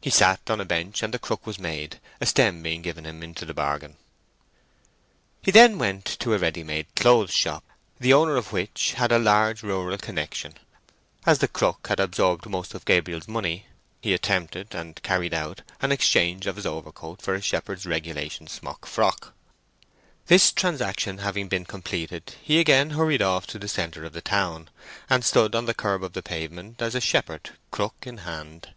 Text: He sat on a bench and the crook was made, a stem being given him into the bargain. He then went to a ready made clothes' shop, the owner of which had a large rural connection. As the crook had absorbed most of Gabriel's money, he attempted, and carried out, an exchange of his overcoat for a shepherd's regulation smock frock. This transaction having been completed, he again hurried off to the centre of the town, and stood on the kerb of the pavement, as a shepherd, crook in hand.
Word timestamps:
He 0.00 0.10
sat 0.10 0.48
on 0.50 0.60
a 0.60 0.64
bench 0.64 1.02
and 1.02 1.12
the 1.12 1.18
crook 1.18 1.44
was 1.44 1.58
made, 1.58 1.98
a 2.20 2.26
stem 2.26 2.62
being 2.62 2.80
given 2.80 3.04
him 3.04 3.24
into 3.24 3.44
the 3.44 3.52
bargain. 3.52 3.96
He 5.42 5.50
then 5.50 5.78
went 5.78 6.04
to 6.20 6.32
a 6.32 6.38
ready 6.38 6.62
made 6.62 6.86
clothes' 6.94 7.32
shop, 7.34 7.64
the 7.98 8.12
owner 8.12 8.36
of 8.36 8.52
which 8.52 8.92
had 8.92 9.10
a 9.10 9.18
large 9.18 9.64
rural 9.64 9.98
connection. 9.98 10.54
As 11.26 11.40
the 11.40 11.48
crook 11.48 11.88
had 11.88 11.98
absorbed 11.98 12.46
most 12.48 12.72
of 12.72 12.84
Gabriel's 12.84 13.26
money, 13.26 13.66
he 14.00 14.14
attempted, 14.14 14.76
and 14.76 15.02
carried 15.02 15.34
out, 15.34 15.62
an 15.82 15.90
exchange 15.90 16.46
of 16.46 16.54
his 16.54 16.64
overcoat 16.64 17.20
for 17.20 17.34
a 17.34 17.42
shepherd's 17.42 17.84
regulation 17.84 18.46
smock 18.46 18.86
frock. 18.86 19.34
This 20.28 20.52
transaction 20.52 21.18
having 21.18 21.48
been 21.48 21.64
completed, 21.64 22.36
he 22.40 22.60
again 22.60 22.90
hurried 22.90 23.22
off 23.22 23.44
to 23.48 23.58
the 23.58 23.66
centre 23.66 24.04
of 24.04 24.12
the 24.12 24.20
town, 24.20 24.70
and 25.10 25.24
stood 25.24 25.56
on 25.56 25.64
the 25.66 25.74
kerb 25.74 26.04
of 26.04 26.12
the 26.12 26.22
pavement, 26.22 26.80
as 26.80 26.94
a 26.94 27.00
shepherd, 27.00 27.54
crook 27.72 27.96
in 28.06 28.18
hand. 28.18 28.68